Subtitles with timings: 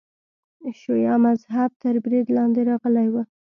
[0.79, 3.15] شیعه مذهب تر برید لاندې راغلی و.